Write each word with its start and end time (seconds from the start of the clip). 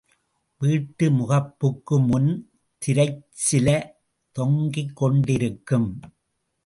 வீட்டு 0.61 1.09
முகப்புக்கு 1.09 1.97
முன் 2.07 2.31
திரைச்சில 2.81 3.67
தொங்கிக்கொண்டிருக்கும். 4.35 5.89